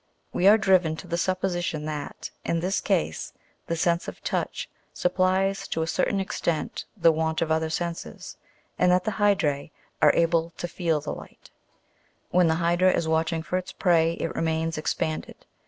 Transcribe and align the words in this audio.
we 0.33 0.47
are 0.47 0.57
driven 0.57 0.95
to* 0.95 1.05
the 1.05 1.15
supposition, 1.15 1.85
that, 1.85 2.31
in 2.43 2.59
this 2.59 2.81
case, 2.81 3.33
the 3.67 3.75
sense 3.75 4.07
of 4.07 4.19
touch 4.23 4.67
sup 4.91 5.13
plies 5.13 5.67
to 5.67 5.83
a 5.83 5.87
certain 5.87 6.19
extent 6.19 6.85
the 6.97 7.11
want 7.11 7.39
of 7.39 7.51
other 7.51 7.69
senses, 7.69 8.35
and 8.79 8.91
that 8.91 9.03
the 9.03 9.11
hydrse 9.21 9.69
are 10.01 10.11
able 10.15 10.49
to 10.57 10.67
feel 10.67 11.01
the 11.01 11.13
light" 11.13 11.51
When 12.31 12.47
the 12.47 12.55
hydra 12.55 12.89
is 12.91 13.07
watching 13.07 13.43
for 13.43 13.57
its 13.59 13.73
prey, 13.73 14.13
it 14.13 14.33
remains 14.33 14.75
expanded 14.75 15.35
(Jig. 15.41 15.47